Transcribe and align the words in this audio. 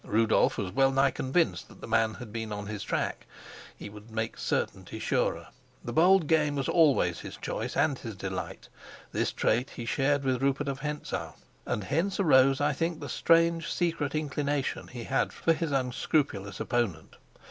Rudolf 0.03 0.57
was 0.57 0.71
well 0.71 0.89
nigh 0.91 1.11
convinced 1.11 1.67
that 1.67 1.79
the 1.79 1.87
man 1.87 2.15
had 2.15 2.33
been 2.33 2.51
on 2.51 2.65
his 2.65 2.81
track: 2.81 3.27
he 3.77 3.87
would 3.87 4.09
make 4.09 4.35
certainty 4.35 4.97
surer. 4.97 5.49
The 5.85 5.93
bold 5.93 6.25
game 6.25 6.55
was 6.55 6.67
always 6.67 7.19
his 7.19 7.37
choice 7.37 7.77
and 7.77 7.99
his 7.99 8.15
delight; 8.15 8.67
this 9.11 9.31
trait 9.31 9.69
he 9.69 9.85
shared 9.85 10.23
with 10.23 10.41
Rupert 10.41 10.67
of 10.69 10.79
Hentzau, 10.79 11.35
and 11.67 11.83
hence 11.83 12.19
arose, 12.19 12.59
I 12.59 12.73
think, 12.73 12.99
the 12.99 13.09
strange 13.09 13.71
secret 13.71 14.15
inclination 14.15 14.87
he 14.87 15.03
had 15.03 15.31
for 15.31 15.53
his 15.53 15.71
unscrupulous 15.71 16.59
opponent. 16.59 17.17